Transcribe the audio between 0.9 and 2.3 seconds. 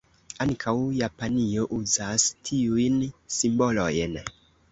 Japanio uzas